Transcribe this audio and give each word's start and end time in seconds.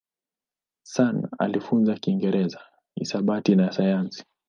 Sun 0.83 1.27
alijifunza 1.39 1.95
Kiingereza, 1.95 2.59
hisabati 2.95 3.55
na 3.55 3.71
sayansi. 3.71 4.25